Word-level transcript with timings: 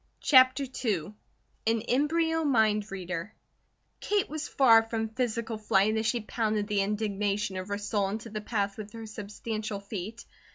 CHAPTER 0.21 0.63
II 0.83 1.13
AN 1.67 1.81
EMBRYO 1.81 2.43
MIND 2.43 2.89
READER 2.91 3.35
KATE 3.99 4.29
was 4.29 4.47
far 4.47 4.81
from 4.81 5.09
physical 5.09 5.59
flight 5.59 5.95
as 5.95 6.07
she 6.07 6.21
pounded 6.21 6.65
the 6.65 6.81
indignation 6.81 7.55
of 7.55 7.67
her 7.67 7.77
soul 7.77 8.09
into 8.09 8.31
the 8.31 8.41
path 8.41 8.79
with 8.79 8.93
her 8.93 9.05
substantial 9.05 9.79
feet. 9.79 10.25